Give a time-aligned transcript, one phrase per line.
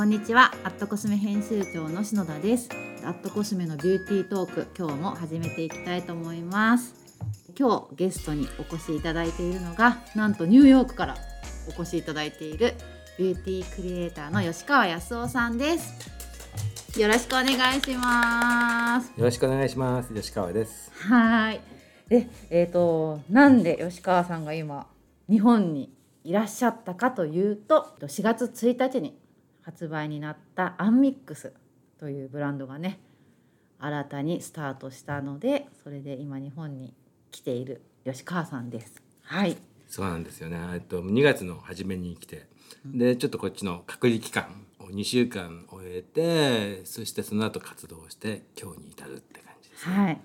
[0.00, 0.50] こんにちは。
[0.64, 2.70] アットコスメ編集長の篠田です。
[3.04, 6.94] アットコスメのビューティートーク今日も始めていきたいと思います。
[7.54, 11.16] 今日ゲストにお越しいただいているのがなんとニューヨークから
[11.68, 12.72] お越しいただいている
[13.18, 16.98] ビューティークリエイターの吉川康夫さんです。
[16.98, 19.12] よろしくお願いします。
[19.18, 20.14] よろしくお願いします。
[20.14, 20.90] 吉川です。
[20.94, 21.60] はい。
[22.08, 24.86] でえっ、ー、となんで吉川さんが今
[25.28, 25.92] 日本に
[26.24, 29.19] いらっしゃったかというと4月1日に
[29.62, 31.52] 発売になったアンミックス
[31.98, 33.00] というブランドがね
[33.78, 36.94] 新たにスタートしたのでそれで今日本に
[37.30, 39.02] 来ている吉川さんです。
[39.22, 39.56] はい
[39.90, 40.56] そうなんですよね。
[40.72, 42.46] えっと2月の初めに来て、
[42.86, 50.20] でちょっとこっちの隔離期間を2週間終えて、そしてその後活動して今日に至るって感じです、ね、はい。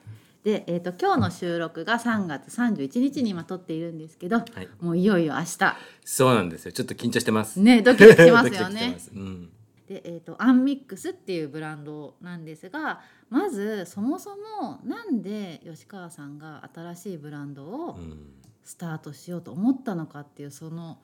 [0.46, 5.76] で、えーと、今日の収録が3月31日に今撮っているんですけど、はい、もういよいよ明日。
[6.06, 6.72] そうなんですよ。
[6.72, 7.60] ちょっと緊張してます。
[7.60, 8.96] ねドキドキしますよね。
[9.16, 9.50] うん、
[9.88, 13.02] で、えーと、アンミックスっていうブランドなんですが
[13.32, 17.98] まずそもそもなんで吉川さんが新しいブランドを
[18.64, 21.00] スタートしようと思ったのかっていうその、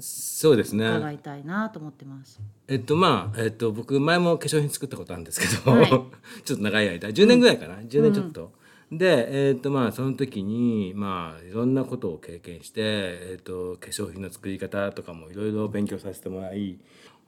[0.00, 0.86] そうですね。
[0.86, 2.40] 伺いたいなと思ってます。
[2.68, 5.88] えっとまあ、えっと、僕前も化粧品作ったことあるんですけど、はい、
[6.44, 8.52] ちょっと長い間10年ぐらいかな、うん、10年ちょっと。
[8.90, 16.78] うん、で、えっとまあ、その時に、まあ、いろんなことを経験して、えっと、化粧品の作り方とかもいろいろ勉強させてもらい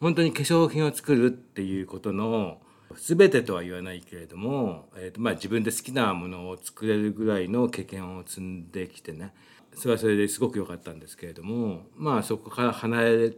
[0.01, 2.61] 本当に化粧品を作るっていうことの
[2.97, 9.33] 全てとは言わないけれども、えーとまあ、自分で好きなものを作れるぐらいの経験を積んできてね
[9.75, 13.35] それはそれですごく良かったんですけれどもまあそこから離れ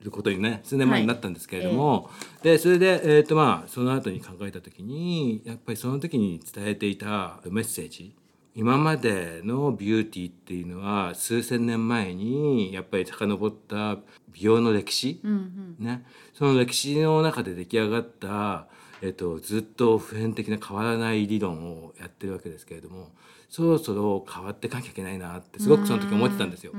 [0.00, 2.04] ることにね数年前になったんですけれども、はい。
[2.04, 8.14] えー、でそれで、えーとまあ、その後に考えた時にやっぱりその時に伝えていたメッセージ
[8.58, 13.98] 今までのビューティーっていうのは数千年前にやっぱり遡った
[14.32, 16.04] 美容の歴史、うんうん、ね、
[16.34, 18.66] その歴史の中で出来上がった、
[19.00, 23.12] えっと、ずっと普遍的な変わらない理論をやってるわけですけれども
[23.48, 26.72] そろそろ変わっていかなきゃいけないなってすごくその時思ってたんですよ。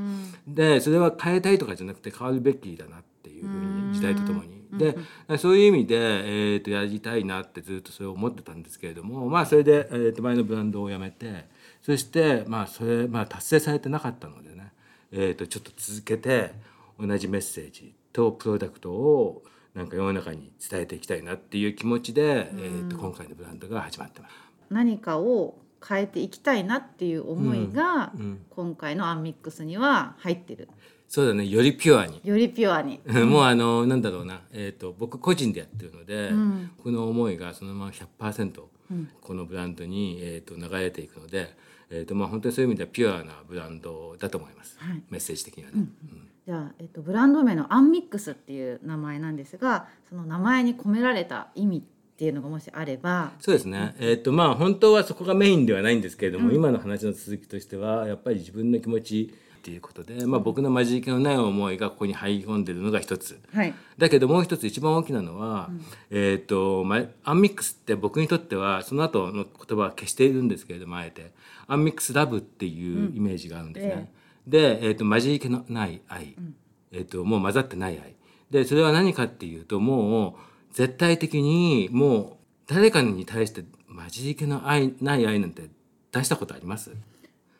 [0.47, 4.59] でそれは変えたいとかじゃなくて変わるべきだなっていうふうに時代とともに。
[4.71, 4.95] で
[5.39, 11.47] そういう意味で、えーと、やりたいなってずっとそれを思ってたんですけれどもまあそれで、えー、と前のブランドをやめて
[11.81, 14.71] そしてまあそれ、まあ、達成されてなかったのでね、
[15.11, 16.53] えー、とちょっと続けて
[16.99, 19.43] 同じメッセージとプロダクトを
[19.73, 24.35] なんか世の中に伝えていきたいなっていう気持ちで、えー、と今回のブランドが始まってます。
[24.69, 25.57] 何かを
[25.87, 28.11] 変えていきたいなっていう思いが、
[28.49, 30.67] 今回のアンミックスには入ってる。
[31.09, 31.47] そうだね。
[31.47, 32.21] よりピュアに。
[32.23, 32.99] よりピュアに。
[33.25, 41.57] もうあのなんだろうな、えーと、僕個人でやってるので、うん、この思いがそのまま100%、うん、このブランドに、えーと、流れていくので、
[41.89, 45.77] えーとまあ、本当にそういう意味ではピュアなブランドだと思います、はい、メッセージ的にはね。
[45.77, 46.27] うん。
[46.45, 53.31] じゃあ、えっと、ブランド名のアンミックスっていう名前なんですがその名前に込められた意味っていうのがもしあれば。
[53.39, 71.31] そうですね、えーとまあ、本当はそこがメインではないんですけれども、うん、今の話の続きとしてはやっぱり自分の気持ちっていうことで、まあ、僕の混じり気のない思いがここに入り込んでるのが一つ、はい、だけどもう一つ一番大きなのは、うん、えーとまあ、アンミックスって僕にとってはその後の言葉は消しているんですけれどもあえて。
[71.69, 74.11] アンミックスラブっていうイメージがあるんですね。
[74.45, 76.55] うん、で、えーと、混じり気のない愛、うん、
[76.91, 78.15] えーと、もう混ざってない愛。
[78.49, 82.37] でそれは何かっていうともう絶対的にも
[82.67, 85.69] う誰かに対して混じり気の愛ない愛なんて
[86.11, 86.91] 出したことあります？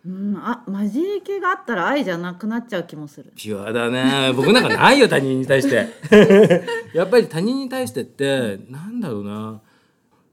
[0.05, 3.33] うん、あ混じり気があったら愛じゃなくなっちゃう気もする。
[3.35, 4.31] ピュアだね。
[4.33, 5.89] 僕なんかないよ他人に対して。
[6.93, 9.61] やっぱり他人に対してってなんだろうな。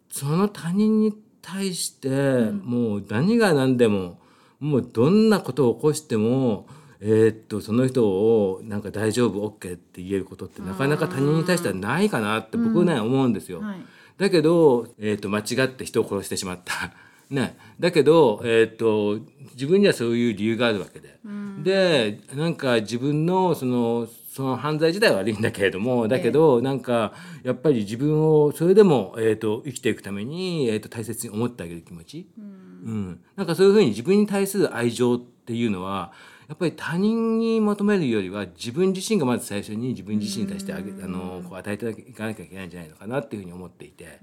[0.09, 4.19] その他人に対して、もう何が何でも
[4.61, 6.67] もうどんなことを起こしても
[7.01, 13.61] えー、っとその人をなんか大丈夫 OK って言えることってなかなか他人に対してはないかなって僕ね、うん、思うんですよ。
[13.61, 13.79] はい、
[14.19, 16.93] だけど、えー、っと間違って人を殺してしまった。
[17.29, 19.19] ね、だけど、えー、っと
[19.55, 24.07] 自分にはそういう理由があるわけで、うん、でなんか自分のその
[24.37, 36.13] その犯罪自体は悪いんだけれどもだけど、えー、なんかやっぱり自分をそれでも、えーと、生きていくために、えーと、大切に思ってあげる気持ち、うん、うん、なんかそういうふうに自分に対する愛情っていうのは
[36.49, 44.21] やっぱり他人に求めるよりは自分自身がまず最初に自分自身に対してあげ、あのこう与えていかなきゃいけないんじゃないのかなっていうふうに思っていて、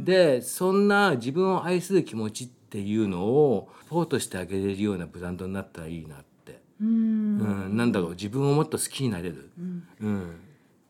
[0.00, 9.50] でそんな自分を愛する気持ちっていうのをポートしてあげれるようなブランドになったらいいなって、うん、なんだろう自分をもっと好きになれる。
[10.00, 10.40] うん。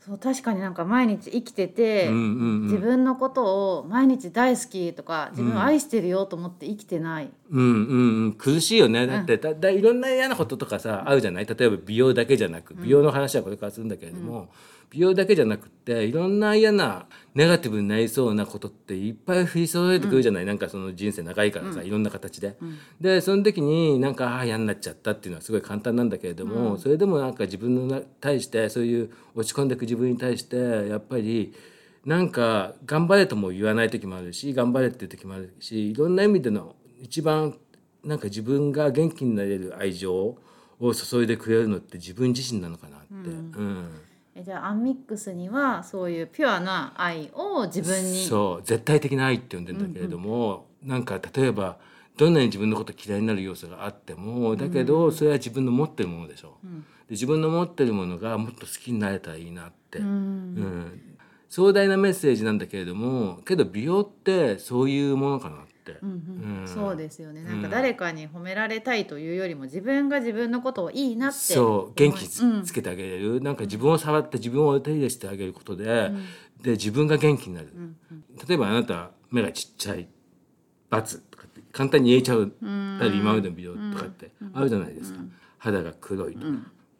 [0.00, 2.22] そう確かになんか毎日生きてて、うんうんう
[2.58, 9.06] ん、自分のことを毎日大好きとか自分を愛してるよと思って生きてない、うんうんうん、苦しいよね。
[9.06, 11.46] だって、だだいろんな嫌なこととかさあるじゃない？
[11.46, 14.50] 例えば美容だけじゃなく美容の話はこれからするんだけれども、
[14.90, 22.56] 美容だけじゃなくっていろんな嫌なネガティブになりそうなことっていっぱい降り揃えてくるじゃない、うん、なんかその人生長いからさ、いろんな形で。
[22.60, 30.56] うん、でその時になんかああ嫌になっちゃったっていうのはすごい簡単なんだけれども、それでもなんか自分に対してそういう落ち込んでいく自分に対して
[30.88, 31.54] やっぱり。
[32.04, 37.58] なんか頑張れとも言わない時もあるし頑張れっていう時もあるしいろんな意味での一番
[38.02, 40.38] なんか自分が元気になれる愛情
[40.80, 43.06] を注いでくれるのって自分自身なのかなって。
[43.12, 43.90] うん。
[44.36, 48.24] うん、じゃあアンミックスにはそういうピュアな愛を自分に。
[48.24, 51.78] そう絶対的な愛って呼んでんだけれども、うんうん、なんか例えば
[52.16, 61.13] どんなに自分のこと嫌いになる要素があってもだけどそれは自分の持ってるものでしょ、うん、で自分の持ってるものがもっと好きになれたらいいなって、うん、うん、
[61.48, 65.98] 壮大なメッセージなんだけれどもけど美容ってそういうものかなって。
[66.02, 66.60] うんうん。
[66.62, 67.42] うん、そうですよね。
[67.42, 71.94] なんか誰かに褒められたいというよりも自分が自分のことをいいなってそう。
[71.94, 76.10] 元気つ,、けてあげれる、なんか自分を触って自分をお手入れしてあげることで、
[76.62, 77.68] で自分が元気になる、
[78.48, 80.08] 例えばあなた目がちっちゃい
[80.90, 82.48] ×とかって簡単に言えちゃう。
[82.48, 85.20] たり今までの美容とかってあるじゃないですか、
[85.58, 86.46] 肌が黒いとか、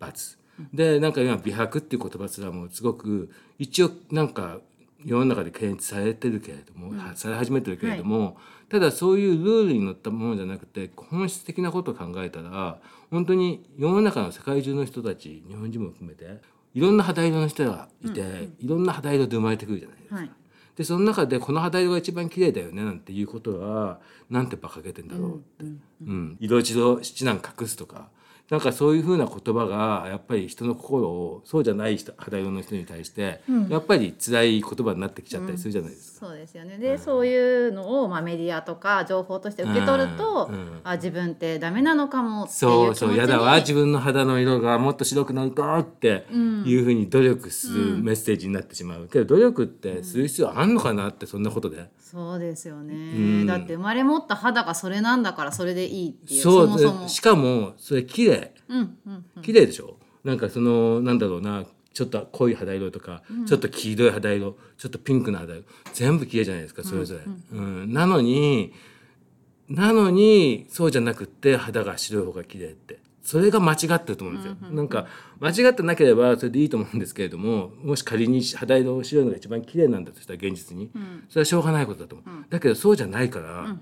[0.01, 0.37] ×
[0.73, 4.59] でなんか今美白っていう言葉すらもすごく一応なんか
[5.05, 8.35] 世の中で検知されてるけれども、され始めてるけれども、はい。
[8.71, 12.79] ただそういうルールに乗ったものじゃなくて本質的なことを考えたら
[13.11, 16.41] 本当に世の中の世界中の人たち日本人も含めて
[16.73, 20.17] いろんな肌色の人がいて、うんうん、いろんな肌色で生まれてくるじゃないですか。
[20.17, 20.31] はい。
[20.77, 28.09] でその中でこの肌色が一番綺麗だよねなんていうことはなんて馬鹿げてんだろうって、うん、うん、色一度七難隠すとか
[28.51, 36.27] なんかそういうふうな言葉がやっぱり人の心をそうじゃない人肌色の人に対して、やっぱり辛い言葉になってきちゃったりするじゃないですか。
[36.27, 36.77] うん、そうですよね。
[36.77, 43.17] で、うん、そういうのを、まあ、メディアとか情報として受け取ると、うん、あ自分ってダメなのかもっていうそうそう。
[43.17, 46.27] やだわ自分の肌の色がもっと白くなるとって
[46.67, 49.09] いうふうに努力するメッセージになってしまう。
[49.09, 51.89] けど努力ってする必要あんのかなってそんなことで。
[52.05, 57.09] そうですよね、だって生まれ持った肌がそれなんだからそれでいいっていうそもそも。
[57.09, 58.55] しかもそれ綺麗。
[58.69, 59.97] うんうんうん、綺麗でしょ？
[60.23, 61.65] なんかそのなんだろうな
[61.95, 65.65] ちょっと濃い肌色とか、うん、ちょっと黄色い肌色ちょっとピンクの肌色
[65.95, 67.25] 全部綺麗じゃないですかそれぞれ。
[67.25, 68.73] うん、うん、なのに
[69.69, 74.57] なのにそうじゃなくって肌が白い方が綺麗ってそれが間違ってると思うんですよ。
[74.71, 75.07] なんか
[75.41, 80.91] 間違ってなければそれでいいと思うんですけれどももし仮に肌色を白いのが一番綺麗なんだとしたら現実に、
[81.31, 82.45] それはしょうがないことだと思う。
[82.51, 83.77] だけどそうじゃないから、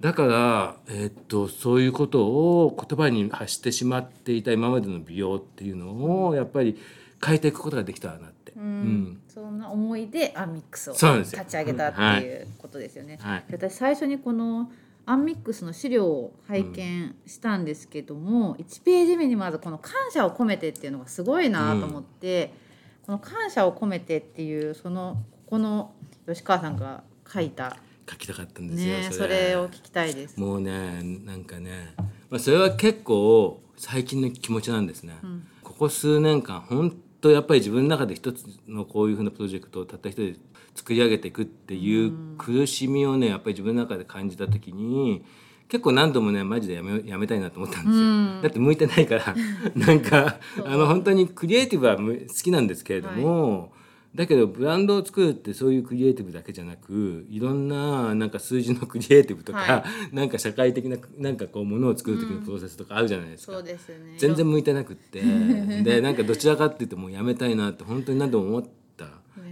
[0.00, 6.78] だから、えー、っとそういうことを言葉に発してしまっていた今までの美容っていうのをやっぱり
[7.24, 8.52] 変えていくことができたらなって。
[8.54, 13.18] うん、そんな思いでアンミックスを立ち上げたっていうことですよね。
[13.22, 14.70] はい、私最初にこの
[15.04, 22.52] アンミックスの資料を拝見したんですけども、うん、1ページ目にまずこの「感謝を込めて」っていうのがすごいなと思って、
[23.00, 25.92] うん、この「感謝を込めて」っていうそのここの
[26.26, 27.76] 吉川さんが書いた。
[28.10, 30.38] 書きたかったんですよ、ね、それを聞きたいです。
[30.38, 31.94] もうねなんかね、
[32.30, 40.36] まあ、それは結構最近の気持ちなんですね、うん、ここ数年間本当やっぱり自分の中で一つのこういうふうなプロジェクトをたった一人で
[40.74, 45.24] 作り上げていくっていう苦しみをねやっぱり自分の中で感じた時に
[45.68, 49.34] 結構何度もねマジでやめやめたいなと思ったんですよ、うん、だって向いてないから
[49.74, 52.02] なんかあの本当にクリエイティブは好
[52.34, 53.66] きなんですけれども、は
[54.14, 63.76] い、だけどブランドを作るってそういうクリエイティブだけじゃなくいろんななんか数字の クリエイティブとか、はい、なんか社会的ななんかこうものを作る時のプロセスとかあるじゃないですか、うんすね、
[64.18, 65.22] 全然向いてなくって。
[65.84, 68.81] でなんかどちらかっていうともうやめたいなって本当に何度も思って。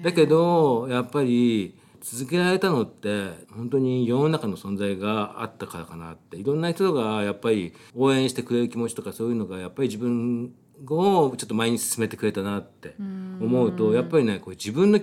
[0.02, 6.36] だけどやっぱり続けられたのって本当に世の中の存在があったからかなって。
[6.36, 10.52] いろんな人がやっぱり応援してくれる気持ちとかそういうのがやっぱり自分
[10.86, 15.00] をちょっと前に進めてくれたなって思うとやっぱりねこれ自分の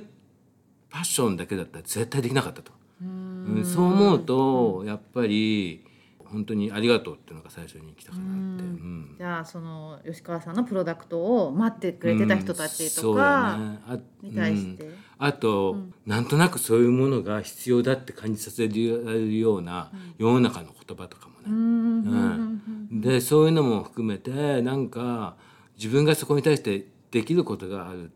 [0.90, 2.72] パッションだけだったら絶対できなかったと。
[3.02, 5.86] うんそう思うとやっぱり
[6.32, 13.58] 本当にありがとうっていうのが最初に来たかなって、うん、じゃあその吉川さんのプロダクトを待ってくれてた人たちとか
[14.22, 23.02] に対して、うん、あと、うん、なんとなくそういうものが必要だって感じさせられるような世の中の言葉とかもね、うん。
[23.02, 25.36] でそういうのも含めてなんか
[25.78, 28.12] 自分がそこに対してできることがある。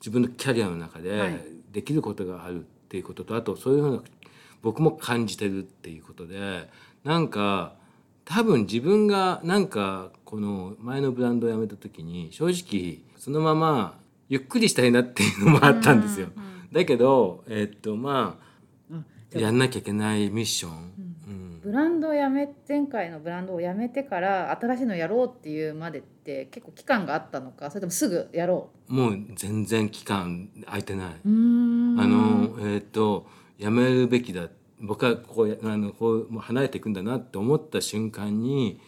[0.00, 1.40] 自分のキャリアの中で
[1.72, 4.02] できることがあるっていうことと、はい、あとそういうふうな
[4.60, 6.68] 僕も感じてるっていうことで
[7.04, 7.74] なんか
[8.24, 16.28] 多分自分がなんかこの前のブランドを辞めた時に正直そのままゆっくりしたいなっていうのもあったんですよ。
[16.72, 18.38] だけどえー、っとま
[19.32, 20.72] あやんなきゃいけないミッション、
[21.28, 31.14] うん、ブランドをやめ前回のブランドをやめてから新しいのやろうっていうまでって結構期間があったのかそれともすぐやろもう全然期間空いてない。
[31.24, 32.00] ううん。
[32.00, 33.26] あのえっ、と
[33.58, 34.48] やめるべきだ
[34.86, 38.80] 僕はこうあのこうもう離れていくんだなって思った瞬間に、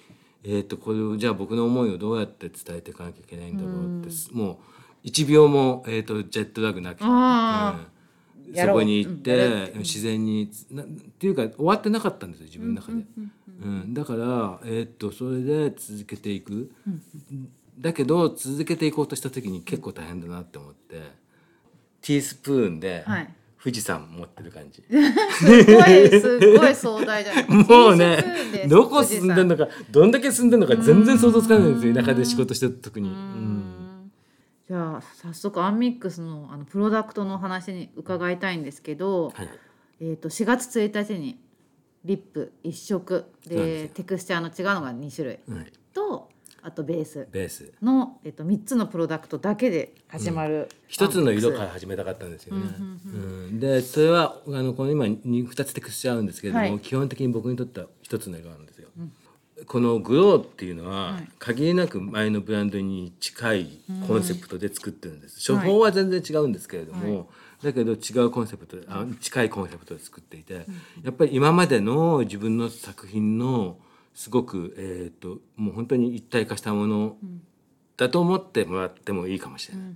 [0.44, 4.60] えっとこれをじゃあ僕の思いをどうやって伝えていかなきゃいけないんだろうって、も
[5.04, 7.80] う1秒も、えっとジェットラグなく、あ
[8.48, 8.54] うん。
[8.54, 13.04] そこに行って、自然になっていうか終わってなかったんですよ自分の中で。
[13.62, 16.70] うんだから、えっとそれで続けていく、
[17.78, 21.26] だけど続けていこうとした時に結構大変だなって思って。
[22.02, 23.34] ティースプーンではい
[23.66, 28.24] 富士山持ってる感じ、 すごいすごい壮大じゃないもうね
[28.68, 31.96] どこ住んでんのかどんだけ住んでんのか全然想像つかないんですようん。
[31.96, 33.10] 田舎で仕事してる時に。
[34.68, 39.48] じゃあ早速アンミックスのあのプロダクトのお話に伺いたいんですけど、はい
[40.00, 41.40] えー、と4月1日に
[42.04, 45.40] リップ1色でテクスチャーの違うのが2種類。
[45.52, 46.28] はい、と
[46.66, 47.28] あとベース。
[47.30, 47.72] ベース。
[47.80, 52.62] の、えー、と3つのプロダクトだけで始まる、一つの色から始めたかったんですよね。
[52.76, 56.78] うんうんでそれはあのこの今に2つテクスチャーあるんですけれども、はい。
[56.80, 58.88] 基本的に僕にとっては一つの色なんですよ。
[59.66, 61.28] このグローっていうのは、はい。
[61.38, 65.52] 限りなく前のブランドに近いコンセプトで作ってるんです。
[65.52, 67.24] うん処方は全然違うんですけれども、は
[67.62, 70.66] だけど違うコンセプトあ近いコンセプトで作っていて、
[71.04, 73.78] やっぱり今までの自分の作品の
[74.16, 77.16] すごくえっ、ともう本当に一体化したもの
[77.98, 79.86] だと思ってもらってもいいかもしれない。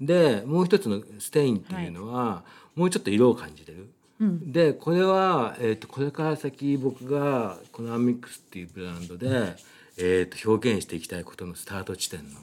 [0.00, 2.44] でもう一つのステインっていうのは、
[2.76, 3.90] もうちょっと色を感じてる。
[4.20, 4.52] うん。
[4.52, 9.56] でこれは、えー、とこれから先僕がこのアンミックスっていうブランドで、
[9.98, 12.38] えー、と表現していきたいことのスタート地点の、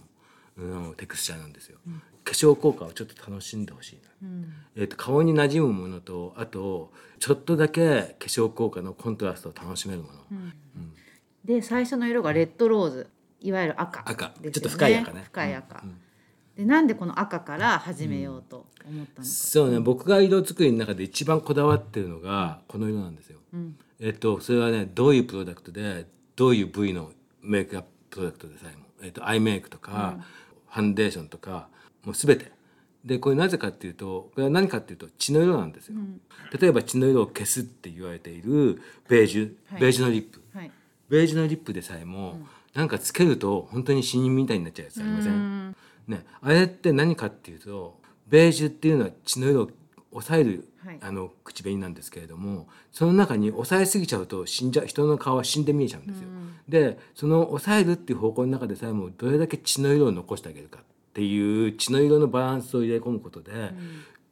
[0.57, 1.77] うん、テクスチャーなんですよ。
[2.23, 4.53] 化粧効果をちょっと楽しんでほしいな、うん。
[4.75, 10.53] えー、と顔に馴染むものとあとちょっとだけ化粧効果のコントラストを楽しめるもの、うん
[11.45, 13.09] で最初の色がレッドローズ
[13.41, 14.03] いわゆる赤
[14.41, 14.51] ね。
[14.51, 15.23] ちょっと深い赤ね。
[15.25, 15.97] 深い赤、うん。
[16.55, 19.79] でなんでこの赤から始めようと思ったのか、そうね。
[19.79, 23.39] 僕が色作りの中で一番こだわってるのがこの色なんですよ。
[23.53, 23.75] うん。
[23.99, 26.05] えっと、それはねどういうプロダクトで
[26.35, 30.17] どういう部位のメイクアッププロダクトでさえも、えっと、アイメイクとか、
[30.69, 31.69] ファンデーションとか
[32.03, 32.51] もう全て。
[33.03, 35.95] でこれなぜかっていうとこれは何かっていうと血の色なんですよ、
[36.59, 38.79] 例えば血の色を消すって言われている
[39.09, 39.81] ベージュ、はい。
[39.81, 40.33] ベージュのリップ。
[40.33, 40.40] はい
[41.11, 42.39] ベージュのリップでさえも、
[42.73, 45.75] なんかつけると本当に死人みたいになっちゃうやつありません、うん。
[46.07, 47.99] ね、あれって何かっていうと
[48.29, 49.69] ベージュっていうのは血の色を
[50.11, 50.97] 抑える、はい。
[51.01, 56.29] あの口紅なんですけれどもその中に抑えすぎちゃうと死んじゃ人の顔は死んで見えちゃうんですよ。
[56.69, 63.51] でその抑えるっていう方向の中でさえもどれだけ血の色を残してあげるかっていう血の色のバランスを入れ込むことで、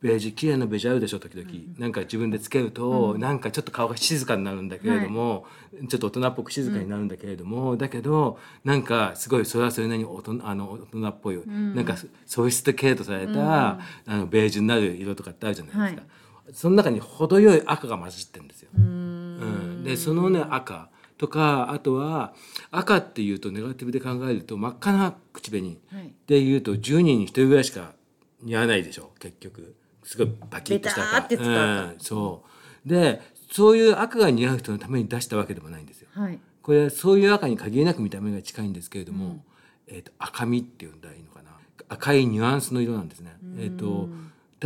[0.01, 5.46] ベージュ綺麗なベージュあるでしょ時々、なんか自分でつけると、なんかちょっと顔が静かになるんだけれども、
[5.89, 16.13] ちょっと大人っぽく静かになるんだけれども、だけどなんかすごいそれはそれなりに大人あの大人っぽい、なんかソフィスティケートされた、あのベージュになる色とかってあるじゃないですか、
[16.53, 18.70] その中に程よい赤が混じってるんですよ。
[18.75, 22.34] うん、でそのね赤とかあとは
[22.72, 26.13] 赤っていうとネガティブで考えると真っ赤な口紅はい。
[26.27, 27.94] でいうと10人に1人ぐらいしか
[28.41, 29.75] 似合わないでしょ結局
[30.09, 32.43] すごいバキッとしたベターって使うん、そ
[32.83, 32.89] う。
[32.89, 36.07] でそういう赤が似合う人のために出したわけでもないんですよ。
[36.13, 36.39] はい。
[36.63, 39.45] これそういう赤に限りなく見た目が近いんですけれども、
[39.85, 41.51] えー、と赤みっていうんだらいいのかな。
[41.89, 43.37] 赤いニュアンスの色なんですね。
[43.59, 44.09] えー、と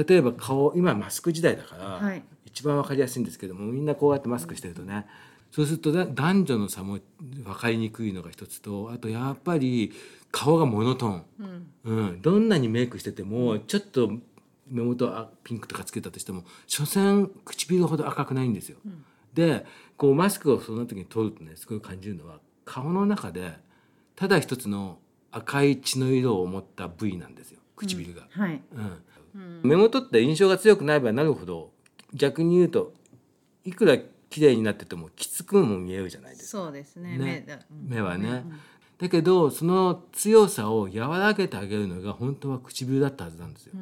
[0.02, 2.24] 例えば顔今マスク時代だから、はい。
[2.46, 5.08] 一番わかりやすいんですけどもみんなこうやってマスクしてるとね
[5.52, 9.92] そうするとだ男女の差も分かりにくいのが一つとあとやっぱり
[10.32, 12.22] 顔がモノトーン、うん。
[12.22, 14.14] どんなにメイクしててもちょっと
[14.68, 18.78] 目元あピンクとかつけたとしても所詮唇ほど赤くないんですよ。
[19.34, 19.66] で
[19.98, 23.54] こうマスクをその時に取るとねすごい感じるのは顔の中で
[24.16, 25.00] ただ一つの
[25.32, 27.60] 赤い血の色を持った部位なんですよ。
[27.76, 28.28] 唇が。
[28.30, 28.62] はい。
[29.36, 29.62] うん。
[29.64, 31.72] 目元って印象が強くなればなるほど
[32.14, 32.94] 逆に言うと
[33.66, 33.98] いくら
[34.30, 36.64] 綺麗になっててもきつくも見えるじゃないですか。
[36.64, 37.18] そうですね。
[37.18, 37.46] ね。
[37.72, 38.44] 目はね。
[39.04, 43.74] だけどその強さを和らげてあげるのが本当は唇だったはずなんですよ。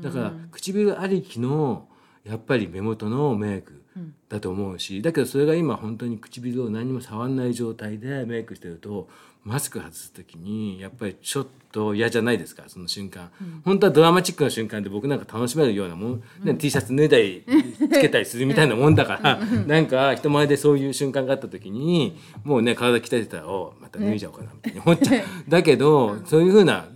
[0.00, 1.88] だから唇ありきの
[2.24, 3.82] やっぱり目元のメイク
[4.30, 9.10] だと思うしだけどそれが今本当に唇を何も触んない状態でメイクしてると
[9.44, 12.64] マスク外す時にやっぱりちょっと嫌じゃないですか？
[12.68, 13.30] その瞬間、
[13.64, 17.44] 本当はドラマチックな瞬間で僕なんか楽しめるようなもん、ね T シャツ脱いだり
[17.92, 19.38] つけたりするみたいなもんだから。
[19.66, 25.24] なんか人前でそういう瞬間があった時にもうね体鍛えてたらおまた脱いじゃおうかなみたいに思っちゃう。
[25.50, 26.86] だけどそういうふうな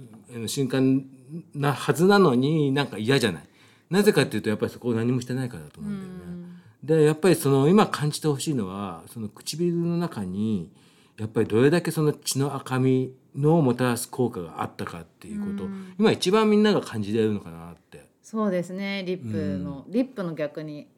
[0.47, 1.05] 瞬間
[1.55, 3.43] なはずなのになんか嫌じゃない。
[3.91, 6.47] なぜかっていうとやっぱりそこを何もしてないからだと思うんだよね。
[6.85, 10.71] でやっぱりその今感じてほしいのはその唇の中に
[11.19, 15.69] やっぱりどれだけその血の赤みのもたらす効果があったかっていうこと、
[15.99, 18.07] 今一番みんなが感じれるのかなって。
[18.23, 19.05] そうですね。
[19.07, 20.89] リップの、リップの逆に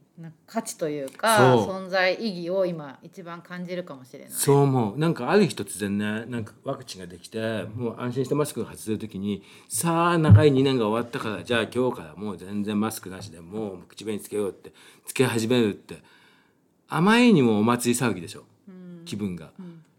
[0.46, 4.28] 価値というか存在意義を今一番感じるかもしれない。
[4.30, 4.56] そう。
[4.62, 14.72] 思うなんかある日突然ねなんかワクチンができてもう安心してマスクが外せる時にさあ長い2年が終わったからじゃあ今日からもう全然マスクなしでもう口紅つけようって
[15.06, 16.02] つけ始めるって
[16.88, 18.44] あまりにもお祭り騒ぎでしょ、
[19.04, 19.52] 気分が。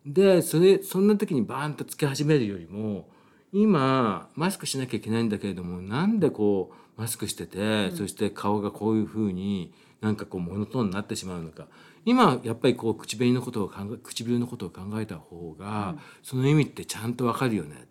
[0.06, 3.10] でそれそんな時にバーンとつけ始めるよりも
[3.51, 11.68] 今マスクしなきゃいけないんだけれどもなんでこうマスクしてて、そして顔がこういうふうになんかこうモノトーンになってしまうのか。
[12.06, 17.88] 今やっぱりこう口紅のことを考え唇のことを考えた方が、その意味ってちゃんとわかるよね。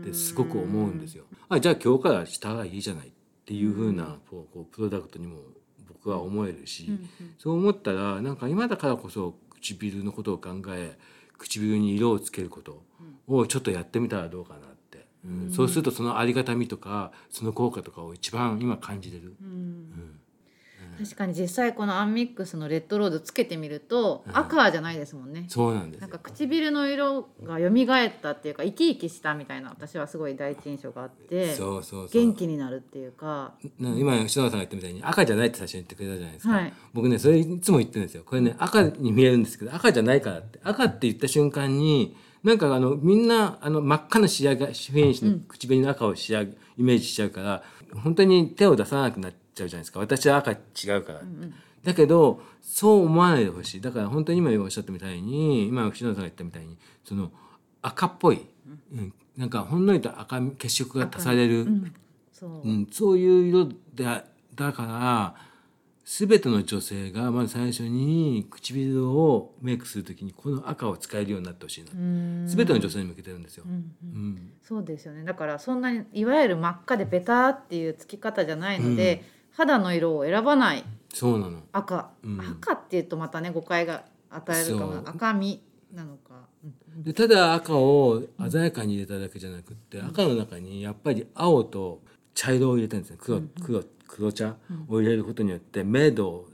[0.00, 1.24] ってすごく思うんですよ。
[1.48, 3.08] あじゃあ今日からしたらいいじゃない。
[3.08, 3.10] っ
[3.44, 5.38] ていうふうなこうこうプロダクトにも
[5.88, 6.88] 僕は思えるし、
[7.38, 10.96] そう思ったらなんか今だからこそ唇のことを考え
[11.38, 12.82] 唇に色をつけること
[13.26, 15.52] をちょっとやってみたらどうかなって、うん。
[15.52, 19.34] そうするとそのありがたみとかその効果とかを一番今感じれる。
[20.98, 26.00] 確かに実際このアンミックスのレッドローズつけてみると赤じゃないですもんね、そうなんですよ。
[26.02, 32.22] なんか唇の色が蘇ったっていうか生き生きしたみたいな私はすごい第一印象があってそうそうそう。
[32.22, 33.54] 元気になるっていうか。
[33.78, 36.72] な今篠田さんが言ったみたいに赤じゃないって最初に言ってくれたじゃないですか、はい。
[36.92, 38.22] 僕ねそれいつも言ってるんですよ。
[38.24, 47.62] これね赤に見えるんですけど赤じゃないからって赤って言った瞬間になんかあのみんなあの真っ赤な仕上がフィニッシュの口紅の赤を仕上げイメージしちゃうから
[48.02, 50.00] 本当に手を出さなくなっちゃうじゃないですか。
[50.00, 50.56] 私は赤違
[50.98, 51.20] うから。
[51.20, 51.48] って、
[51.82, 53.80] だけどそう思わないでほしい。
[53.80, 57.32] だから本当に今おっしゃったみたいに今篠田さんが言ったみたいにその
[57.82, 58.46] 赤っぽい、
[58.92, 61.66] うん、なんかほんのりと赤み血色が足される、
[62.32, 64.04] そう、うん、そういう色で
[64.54, 65.34] だから
[66.04, 71.90] 全ての女性がまず最初に唇をメイクする時にこの赤を使えるようになってほしいな。
[72.46, 73.64] 全ての女性に向けてるんですよ。
[73.66, 75.24] うんそうですよね。
[75.24, 79.24] だからそんなにいわゆる真っ赤でベターっていうつき方じゃないので、
[79.56, 80.84] 肌の色を選ばない。
[81.12, 81.62] そうなの。
[81.72, 82.40] 赤、うん。
[82.40, 85.02] 赤っていうとまたね誤解が与えるかも。
[85.06, 85.62] 赤み
[85.94, 87.02] なのか、うん。
[87.02, 92.02] でただ赤を鮮やかに入れただけじゃなくって、赤の中にやっぱり青と
[92.34, 93.18] 茶色を入れてるんですね。
[93.20, 94.56] 黒黒黒茶
[94.88, 96.46] を入れることによって明度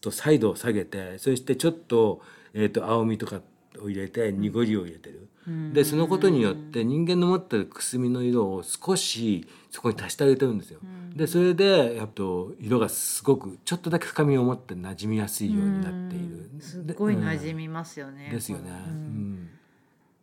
[0.00, 2.22] と彩度を下げてそしてちょっと,、
[2.54, 3.42] えー、と青みとか
[3.82, 5.28] を入れて濁りを入れてる。
[5.72, 10.80] でそのことによって人間の持ってるくすみの色を少しそこに足してあげてるんですよ。
[11.14, 16.50] でそれでやっと色がすごくちょっとだけ深みを持って馴染みやすいようになっている。
[16.60, 18.30] すっごい馴染みますよね。
[18.30, 18.70] ですよね。
[18.70, 18.94] うん。
[18.94, 19.50] うん。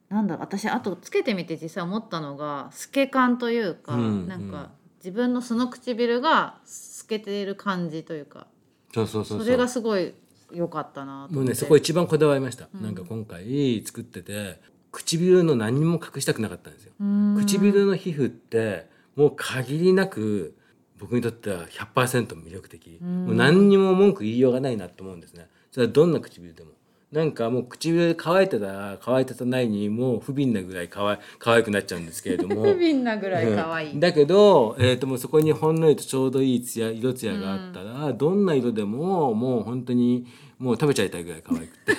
[0.10, 8.48] なんだろう私あとつけてみて実際思ったのが透け感というか、うんなんか自分のその唇が透けている感じというか
[8.94, 10.14] そうそうそうそれがすごい
[10.52, 11.36] 良かったなと思って。
[11.36, 14.60] もうねそこ一番こだわりました、なんか今回作ってて
[14.98, 16.92] 唇の何にも隠したくなかったんですよ。
[17.38, 20.56] 唇の皮膚ってもう限りなく
[21.00, 23.00] 僕にとっては100%魅力的。
[23.02, 25.48] もう何にも文句言いようがないなと思うんですね。
[25.72, 26.72] それはどんな唇でも。
[27.12, 32.64] なんかもう唇乾いてたら乾いてたないにもう不憫なぐらい可愛可愛くなっちゃうんですけれども。
[32.66, 34.00] 不憫なぐらい可愛い、うん。
[34.00, 40.26] だけど、えー、ともうそこにほんのりとちょうどいい艶色艶があったら、どんな色でももう本当に
[40.58, 41.96] もう食べちゃいたいぐらい可愛くて。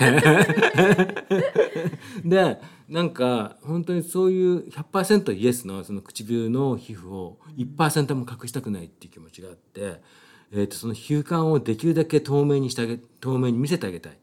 [2.28, 2.58] で
[2.88, 10.00] なんか本当にそういう100%イエスのその唇の皮膚を1%も隠したくないっていう気持ちがあって、
[10.52, 14.18] えー、とその皮膚感をできるだけ透明にしてあげ透明に見せてあげたい。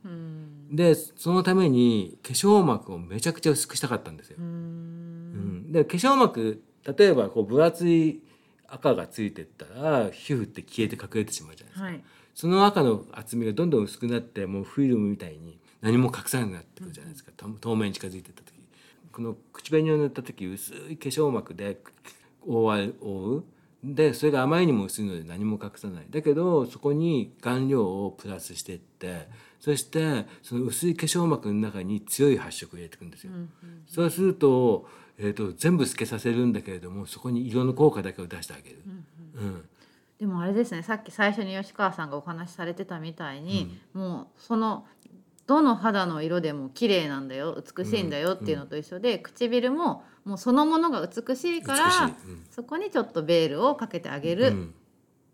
[0.72, 4.38] でそのために化粧膜をめちゃくちゃ薄くしたかったんですよ。
[4.40, 5.72] うん。
[5.72, 6.64] で化粧膜
[6.98, 8.22] 例えばこう分厚い
[8.68, 12.04] 赤がついてったら皮膚って消えて隠れてしまうじゃないですか、はい。
[12.34, 18.55] その赤の厚みがどんどん薄くなってもうフィルムみたいに何も隠さなくなってくるじゃないですか、と透明に近づいてった時
[19.16, 21.78] この口紅を塗った時薄い化粧膜で
[22.46, 23.46] 覆う。
[23.82, 26.06] でそれがあまりにも薄いので何も隠さない。
[26.10, 29.30] だけどそこに顔料をプラスしていって
[29.62, 33.32] そしてその薄い化粧膜の中に強い発色を入れていくんですよ。
[33.88, 34.86] そうすると,、
[35.18, 38.82] えー、と全部透けさせるんだけれどもそこに色の効果だけを出してあげる。
[39.36, 39.70] うん
[40.20, 44.86] でもあれですねさっき最初に吉川さんがお話しされてたみたいに、もうその
[45.48, 52.46] どの肌の色でも綺麗なんだよ美しいんだよっていうのと一緒で、唇ももうそのものが美しいからうん。
[52.50, 54.74] そこにちょっとベールをかけてあげる、うん。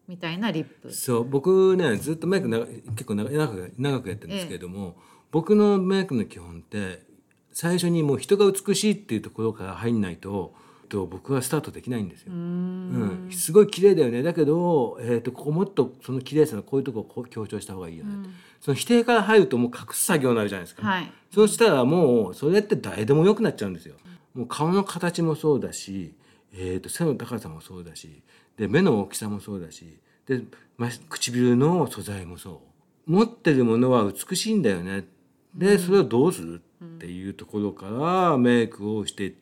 [0.07, 0.91] みたいなリップ。
[0.91, 4.97] そう僕ねずっとメイク長結構長長く長くやってるんですけれども、
[5.31, 7.03] 僕のメイクの基本って
[7.53, 10.53] 最初にもう人が美しいっていうところから入んないと
[10.91, 12.33] と僕はスタートできないんですよ。
[12.33, 13.27] ううん。
[13.29, 14.21] ん、すごい綺麗だよね。
[14.21, 21.11] だけど、えー、とここもっとその綺麗さのこういうとこをこう強調した方がいいよね、その否定から入るともう隠す作業になるじゃないですか、はい。
[21.33, 23.95] そうしたらもうそれって誰でもよくなっちゃうんですよ。
[24.33, 26.13] もう顔の形もそうだし、
[26.53, 28.21] えー、と背の高さもそうだし
[28.57, 30.41] で目の大きさもそうだしで、
[30.77, 32.61] ま、唇の素材もそ
[33.07, 33.11] う。
[33.11, 35.05] 持ってるものは美しいんだよね。
[35.55, 39.33] でそれをどうするっていうところからメイクをして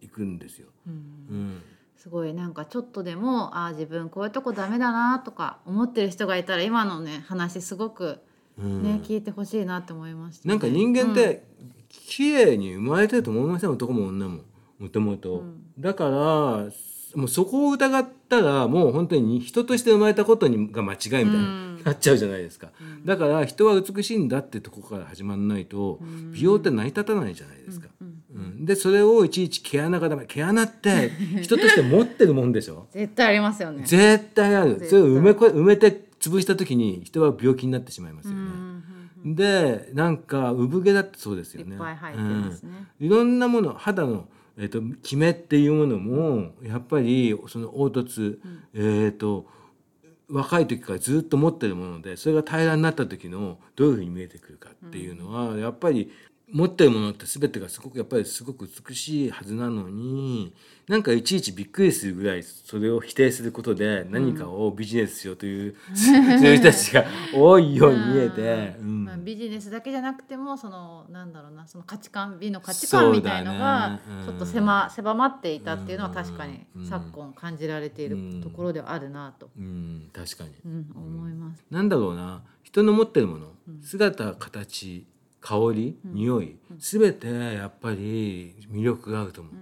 [0.00, 0.68] いくんですよ。
[0.86, 1.62] うん。
[1.96, 8.20] すごいなんかちょっとでもあー自分こういうとこダメだなとか思ってる人がいたら今のね話すごく
[8.58, 8.82] うん。
[8.82, 10.54] ね、聞いてほしいなって思いました、ね。
[10.54, 11.44] なんか人間って
[11.88, 13.70] 綺麗に生まれてると思いません？
[13.70, 14.40] 男も女も。
[14.78, 15.42] もともと。
[15.78, 16.70] だから
[17.16, 22.68] もうそこを疑ったらもう本当に人として生まれたことにが間違いみたいになっちゃうじゃないですか。
[23.04, 25.98] だから人は美しいんだってとこから始まらないと
[26.32, 27.88] 美容って成り立たないじゃないですか。
[28.00, 31.10] うんでそれをいちいち毛穴がダメ毛穴って
[31.42, 32.86] 人として持ってるもんでしょ？
[32.92, 33.82] 絶対ありますよね。
[33.86, 34.84] 絶対ある。
[34.88, 38.40] それを埋めこ埋めて潰した時に人は病気になってしまいますよね。
[39.24, 41.72] でなんか産毛だってそうですよね。
[41.72, 42.70] いっぱい生えてますね。
[43.00, 43.06] うん。
[43.06, 48.40] いろんなもの肌の、えー、とキメっていうものもやっぱりその凹凸、
[48.74, 49.46] えっ、と
[50.28, 56.10] 若い時からずっと持ってるものでそれが平らになった時のどういうふうに見えてくるかっていうのは、やっぱり
[56.52, 60.54] 持ってるものって全てがすごくやっぱりすごく美しいはずなのに
[60.86, 67.04] なんかいちいちびっくりするぐらいそれを否定することで何かをビジネスしようという、そういう人たちが
[67.34, 68.76] 多いように見えて。
[68.78, 69.04] うん。
[69.04, 76.86] まあ、ビジネスだけじゃなくてもそのなんだろうなその価値観美の価値観みたいのがちょっと狭,、狭まっていたっていうのはうん確かにうん。
[76.86, 80.50] 昨今感じられているところではあるなと、うん、確かに。
[80.64, 81.64] うん思います。
[81.68, 82.44] なんだろうな。
[82.62, 83.48] 人の持ってるもの、
[83.82, 85.06] 姿形
[85.46, 89.54] 香り匂い全てやっぱり魅力があると思う。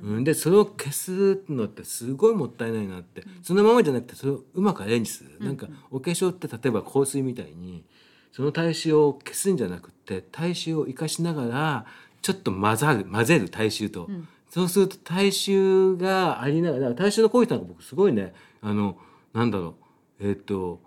[0.00, 7.84] うん、でそれを消すのってすごいもったいないなって、そのままじゃなくてそれをうまくアレンジする、なんかお化粧って例えば香水みたいに
[8.30, 11.86] その体臭を消すんじゃなくて体臭を生かしながら
[12.22, 14.08] ちょっと混ざる混ぜる体臭と、
[14.48, 18.32] そうすると体臭がありながら体臭の濃い人なんか僕すごいね。
[18.60, 18.96] あの
[19.34, 19.74] なんだろ
[20.20, 20.28] う。
[20.28, 20.80] えっ、と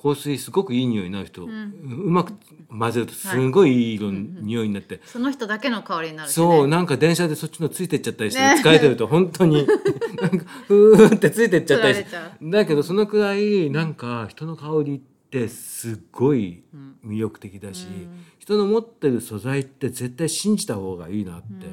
[0.00, 2.32] 香水すごくいい匂いになる人、うまく
[2.68, 9.66] 混ぜるとすごいいい色の匂いになって、その人だけの香りになるし、ね、そうなんか電車でそっちのついてっちゃったりして、疲れてると本当に
[10.20, 12.16] なんかふーってついてっちゃったりして。
[12.42, 16.62] だけどそのくらいなんか人の香りってすっごい
[17.04, 17.86] 魅力的だし、
[18.38, 21.66] 人の持ってる素材って絶対信じた方がいいなって。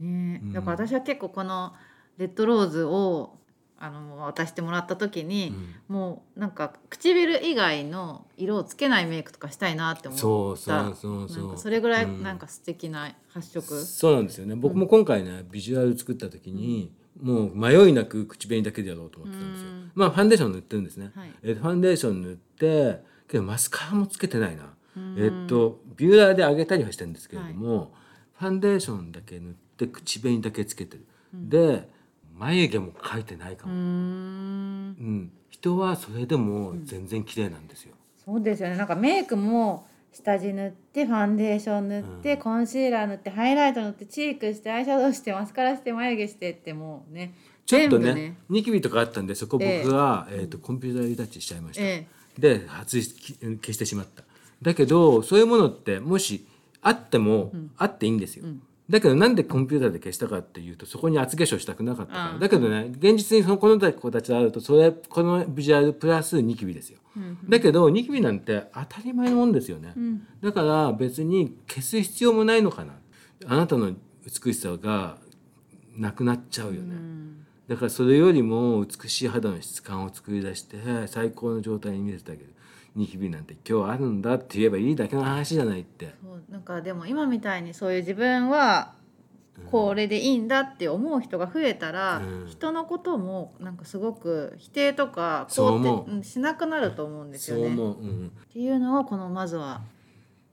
[0.00, 0.34] うん。
[0.38, 0.40] ね。
[0.54, 1.72] だから私は結構この
[2.16, 3.39] レッドローズを
[3.82, 5.54] あの渡してもらった時に、
[5.88, 10.22] もうなんか唇以外の色をつけないメイクとかしたいなって思った。
[10.22, 11.58] そうそうそうそう。
[11.58, 12.22] それぐらいうん。
[12.22, 14.54] なんか素敵な発色、そうなんですよね。
[14.54, 21.32] 僕も今回ねビジュアル作った時に、もう迷いなく口紅だけでやろうと思ってたんですよ、まあファンデーション塗ってるんですね、はい。
[21.42, 24.74] えーファンデーション塗ってけどマスカラもつけてないな、
[25.16, 27.94] えっとビューラーで上げたりはしてるんですけれども、
[28.38, 31.88] ファンデーションだけ塗って口紅だけつけてる、で
[32.40, 33.82] 眉毛も描いてないかも、うーん。
[34.98, 35.32] うん。
[35.50, 38.76] 人はそれでも全然綺麗なんですよ、そうですよね。
[38.76, 47.34] なんかメイクも下地塗ってファンデーション塗って、コンシーラー塗ってハイライト塗ってチークしてアイシャドウしてマスカラして眉毛してってもうね。
[47.66, 52.06] ちょっとね全部ニキビとかあったんでそこ僕は、えーとコンピューターリタッチしちゃいました、え
[52.38, 54.24] で外しき消してしまった。
[54.62, 56.46] だけどそういうものってもし
[56.82, 58.46] あっても、あっていいんですよ、
[58.90, 62.38] だけどなんでコンピューターで消したかっていうとそこに厚化粧したくなかったから、ああ。
[62.40, 66.98] だけどね現実にそのこの子たちがあるとそれこのビジュアルプラスニキビですよ、
[67.48, 69.94] だけどニキビなんて当たり前のもんですよね、
[70.42, 72.94] だから別に消す必要もないのかな。
[73.46, 73.92] あなたの
[74.24, 75.16] 美しさが
[75.96, 76.96] なくなっちゃうよね、
[77.68, 82.52] だからそれよりも美しい肌の質感を作り出して最高の状態に見せてあげる
[82.94, 86.14] ニキビなんて今日あるんだって言えばいいだけの話じゃないって。
[86.22, 88.94] そうなんかでも今みたいにそういう自分は
[89.70, 92.46] これでいいんだって思う人が増えたら、うん。
[92.48, 96.16] 人のこともなんかすごく否定とか肯定う。
[96.16, 97.62] んしなくなると思うんですよね。
[97.64, 98.26] そう思う、うん。
[98.28, 99.82] っていうのをこのまずは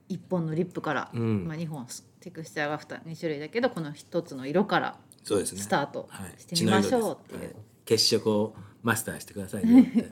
[0.10, 1.48] 1本のリップから、うん。
[1.48, 1.88] まあ、2本
[2.20, 6.34] テクスチャーが 2, 2種類だけどこの1つの色からスタートはい。
[6.40, 7.42] してみましょうっていう。
[7.42, 7.56] はい
[7.88, 10.12] 血色をマスターしてくださいねって、 うん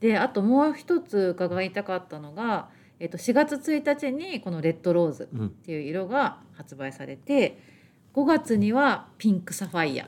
[0.00, 2.68] であともう一つ伺いたかったのが、
[3.00, 5.46] えっと4月1日にこのレッドローズうん。
[5.46, 7.58] っていう色が発売されて
[8.14, 10.06] 5月にはピンクサファイア。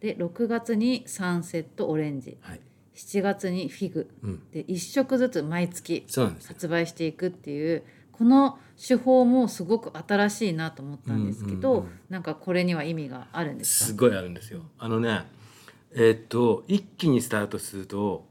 [0.00, 2.38] で6月にサンセットオレンジ。
[2.42, 2.60] アはい、
[2.94, 4.10] 7月にフィグ。
[4.22, 6.06] うん、で1色ずつ毎月
[6.46, 11.90] 発売していくっていうこの手法もすごく新しいなと思ったんですけど、うんうんうん。
[12.08, 13.86] なんかこれには意味があるんですか？
[13.88, 14.62] すごいあるんですよ。
[14.78, 15.26] あのね
[15.94, 18.28] えーっと一気にスタートすると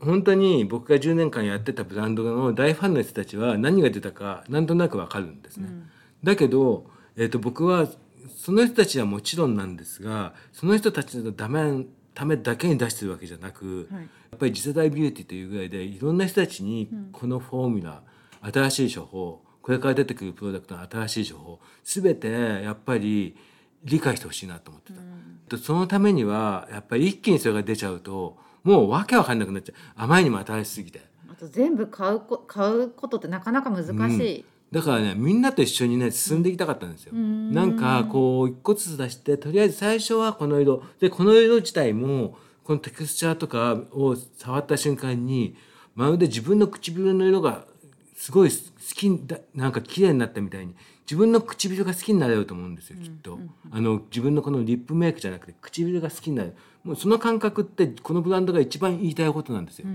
[0.00, 5.68] 本当に僕が10年間やってたブランドの大ファンの人たちは何が出たかなんとなくわかるんですね。
[6.24, 7.88] だけど、えー、と僕は
[8.36, 14.02] その人たちはもちろんなんですがその人たちのためためだけに出してるわけじゃなく、はい。
[14.02, 18.02] やっぱり次世代ビューティーというぐらいでいろんな人たちにこのフォーミュラ、
[18.40, 23.36] 新しい処方これから出てくるプロダクトの新しい処方全てやっぱり
[23.84, 25.00] 理解してほしいなと思ってた。
[25.56, 31.02] でそのためにはやっぱり一気にそれが出ちゃうともうわけわかんなくなっちゃうあまりにも新しすぎて。
[31.30, 37.14] あと全部買うこ買うことってなかなか難しい、だからねみんなと一緒にね進んでいきたかったんですよ。
[37.14, 45.56] なんかこう一個ずつ出してとりあえず最初はこの色でこの色自体もこのテクスチャーとかを触った瞬間に
[45.94, 47.64] まるで自分の唇の色が
[48.20, 48.56] すごい好
[48.94, 50.74] きだなんか綺麗になったみたいに
[51.06, 53.38] 自分の唇が好きになれると思うんですよきっと。
[53.70, 56.54] あの自分のこのリップメイクじゃなくて唇が好きになる
[56.84, 59.86] もうその感覚ってこのブランドが一番言いたいことなんですよ。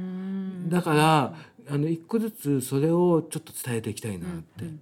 [0.70, 1.36] だから
[1.70, 4.66] あの一個ずつそれをちょっと伝えていきたいなって。
[4.66, 4.80] うん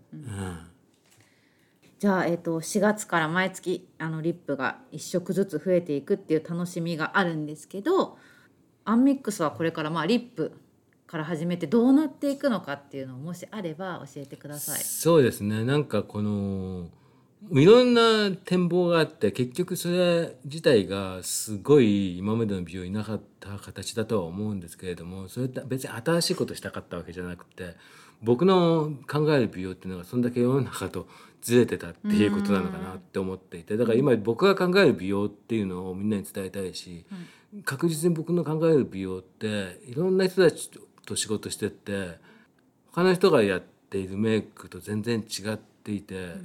[1.99, 8.17] じゃあ、えー、と4月から毎月あのリップが1色ずつ増えていくっていう楽しみがあるんですけど
[8.83, 10.51] アンミックスはこれからまあリップ
[11.13, 14.79] から始めてどうなっていくのかっていうのをもしあれば教えてください。
[14.81, 16.89] そうですねなんかこの
[17.51, 27.75] いろんな展望があって結局それ自体がすごい今までの美容いなかった形だとは思うんですけれどもそれって別に新しいことしたかったわけじゃなくて
[28.23, 31.05] 僕の考える美容っていうのがそんだけ世の中と
[31.41, 37.05] ずれてたっていうことなのかなって思っていてだから今僕が考える美容っていうのをみんなに伝えたいし、
[37.65, 40.79] 確実に僕の考える美容っていろんな人たちと
[41.15, 42.17] 仕事してって
[42.91, 46.35] 他の人がやっているメイクと全然違っていて、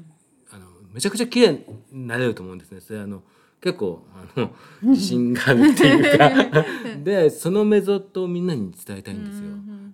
[0.51, 2.81] あのめちゃくちゃ綺麗になれると思うんですね。
[2.81, 3.23] それあの
[3.61, 4.05] 結構
[4.37, 4.51] あの
[4.83, 6.65] 自信があるっていうか
[7.03, 9.49] でそのメソッドをみんなに伝えたいんですよ。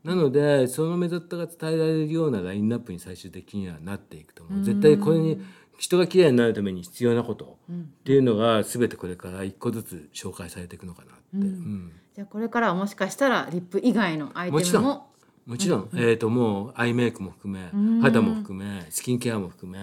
[0.04, 4.64] なのでそのメソッドが伝えられるようなラインナップに最終的にはなっていくと思う。
[4.64, 5.40] 絶対これに
[5.78, 7.74] 人が綺麗になるために必要なことっ
[8.04, 11.20] ていうのが全てこれから一個ずつ紹介されていくのかなって。
[11.32, 14.62] うんじゃあこれからはもしかしたらリップ以外のアイも。
[14.62, 14.82] ちろん。
[14.82, 15.14] テムも
[15.46, 19.78] もちろん、えっ、ともうアイメイクも含め、肌も含めスキンケアも含め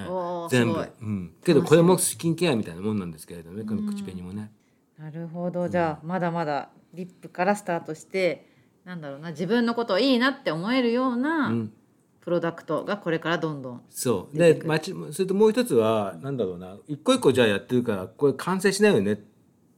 [0.49, 0.91] 全部。
[1.01, 4.51] うん、けどこれもスキンケアみたいなもんなんですけれどねこの口紅もね、
[4.97, 5.69] なるほど。
[5.69, 8.47] じゃあまだまだリップからスタートして
[8.85, 11.73] なんだろうな自分のことをいいなって思えるようなうん。
[12.21, 14.37] プロダクトがこれからどんどんそう。
[14.37, 16.77] でまちそれともう一つはなんだろうな。
[16.87, 19.30] 一個一個じゃあやってるからこれ完成しないよねって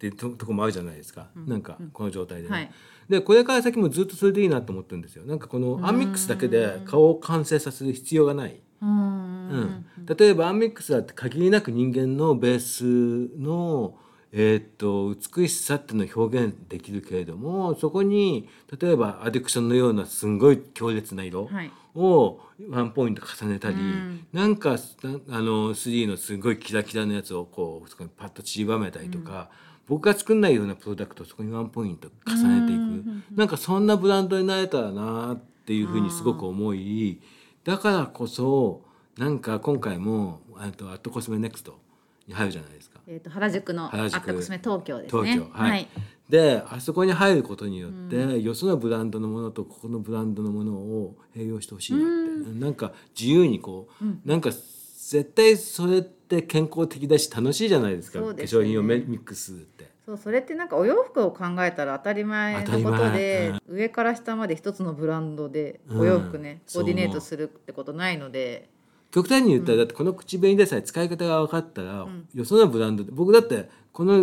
[0.07, 2.71] いうととこもあるじゃないですか、なんかこの状態でね、はい。
[3.09, 5.25] でこれから先もずっとそれでいいなと思ってるんですよ。
[5.25, 9.85] なんかこのアンミックスだけで顔を完成させる必要がない、うーん。
[9.97, 13.97] うん、例えばアンミックスだって限りなく人間のベースの、
[14.31, 18.49] えーっと美しさっていうのを表現できるけれどもそこに
[18.81, 21.71] 例えばアディクションのようなすんごい強烈な色はい。
[21.95, 22.39] を
[22.71, 24.25] ワンポイント重ねたり、うん。
[24.33, 24.77] なんかなあ
[25.39, 29.51] の 3D のすごいキラキラのやつをこうそこにパッと散りばめたりとか、
[29.87, 37.21] 僕が作んないようなプロダクトをそこにワンポイント重ねていく、なんかそんなブランドになれたらなっていうふうにすごく思い
[37.63, 38.81] だからこそ
[39.17, 41.79] なんか今回もあとアットコスメネクスト
[42.27, 42.99] に入るじゃないですか。
[43.05, 45.33] えー、と原宿のアットコスメ東京ですね。
[45.33, 45.87] 東京はい、
[46.29, 52.01] であそこに入ることによって、よそのブランドのものとここのブランドのものを併用してほしいなっ
[52.53, 58.19] て、なんか自由にこう、なんか絶対それって健康的だし楽しいじゃないですか。
[58.19, 58.25] ね。
[58.25, 59.91] 化粧品をメミックスって。
[60.05, 63.17] そうそれってなんかお洋服を考えたら当たり前のこと前。
[63.17, 65.99] で、上から下まで一つのブランドでうん。
[66.01, 66.83] お洋服ね、そう。
[66.83, 68.69] コーディネートするってことないので、
[69.11, 74.21] 極端に言ったら、だってこの口紅でさえ使い方が分かったら、よそのブランドで僕だってこの化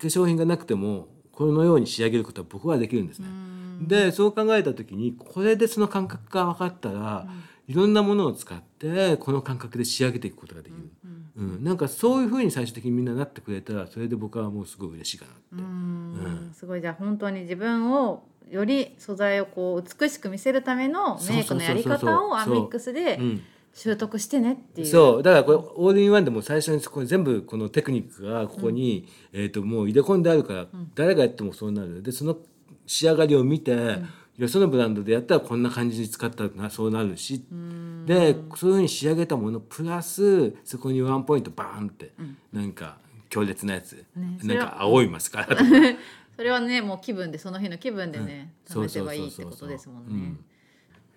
[0.00, 3.26] 粧品がなくてもこのように仕上げることは僕はできるんですね。
[3.80, 7.26] でそう考えた時にこれでその感覚が分かったら、
[7.66, 15.40] いろんなものを使ってこの感覚で仕上げていくことができる、うんなんかそういうふうに最終的にみんななってくれたらそれで僕はもうすごい嬉しいかなって。
[15.52, 16.52] うん。
[16.52, 16.80] すごい。
[16.80, 23.42] じゃあ本当に自分をより素材をこう美しく見せるためのメイクのやり方をアンミックスでうん。
[23.74, 24.86] 習得してねっていう。
[24.88, 25.22] そう。
[25.22, 32.36] だからこれオールインワンでも最初にこれ全部このテクニックがここに、えー、ともう入れ込んであるから、誰がやってもそうなるでその
[32.86, 33.98] 仕上がりを見て、
[34.36, 37.44] よそのブランドでやったらこんな感じに使ったらそうなるし、
[38.08, 42.12] でそういうふうに仕上げたものプラスそこにワンポイントバーンって、
[42.52, 42.96] なんか
[43.28, 44.66] 強烈なやつ、なんねそれは。
[44.66, 45.64] か青いマスカラとか。
[46.34, 48.88] それはねもう気分でその日の気分でね、うん。
[48.88, 50.36] 試せばいいってことですもんね。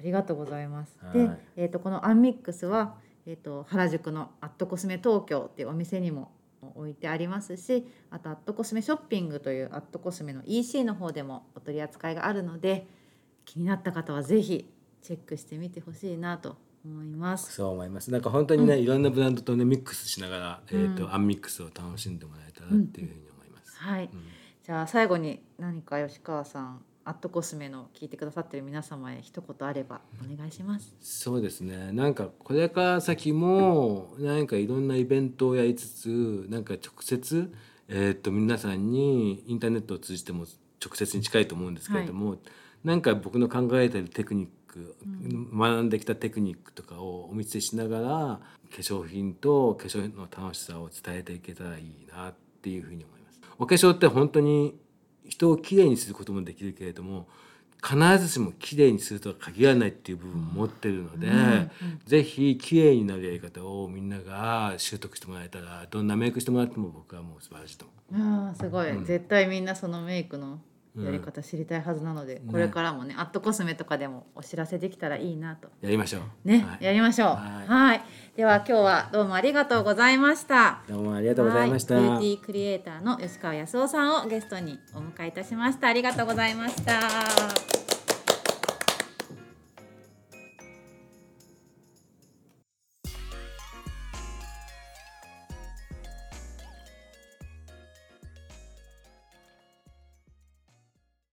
[0.01, 0.97] ありがとうございます。
[1.01, 1.13] はい。
[1.13, 6.33] で、えっ、とこのアンミックスはえっ、と原宿のアットコスメ東京っていうお店にも
[6.75, 12.85] 置いてありますし、あとアットコスメショッピングというアットコスメの EC の方でもお取り扱いがあるので、
[13.45, 14.69] 気になった方はぜひ
[15.01, 17.53] チェックしてみてほしいなと思います。
[17.53, 18.11] そう思います。
[18.11, 24.09] なんか本当にね、いろんなブランドとねミックスしながら、えーとアンミックスを楽しんでもらえたらっていうふうに思います、はい。
[24.63, 30.95] じゃあ最後に何か吉川さん、アットコスメの聞いてくださってる皆様へ一言あればお願いします。
[31.01, 31.91] そうですね。
[31.91, 37.51] なんかこれから先もなんかいろんなイベントをやりつつなんか直接、
[37.87, 40.45] えー、と皆さんにインターネットを通じても
[40.83, 42.37] 直接に近いと思うんですけれども、
[42.83, 44.51] なんか僕の考えてるテクニック、
[45.53, 53.41] 学んできたテクニックとかをお見せしながら化粧品と化粧品の楽しさを伝えていけたらいいなっていうふうに思います。
[53.57, 54.75] お化粧って本当に
[55.27, 57.27] 人をきれいにすることもできるけれども
[57.83, 61.27] 必ずしもきれいにするとは限らないっていう部分を持ってるので、
[62.05, 68.47] ぜひきれいになるやり方をみんなが習得してもらえたらどんなメイクしてもらっても僕はもう素晴らしいと思う。
[68.47, 70.59] ああすごい、絶対みんなそのメイクの
[70.97, 75.69] やり方知りたいはずなので、これからもねアットコスメとかでもお知らせできたらいいなと。
[75.81, 76.47] やりましょう。
[76.47, 76.85] ね、はい。
[76.85, 77.29] やりましょう。
[77.29, 78.01] ははいい。
[78.35, 80.81] では今日はどうもありがとうございました。
[80.87, 81.95] どうもありがとうございました。
[81.95, 82.03] はい。
[82.03, 85.87] ビューティークリエイターの吉川康夫さんをゲストにお迎えいたしました。
[85.87, 87.80] ありがとうございました